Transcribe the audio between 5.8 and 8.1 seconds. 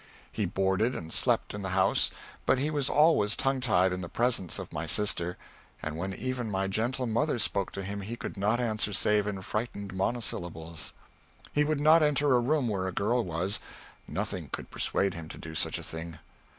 when even my gentle mother spoke to him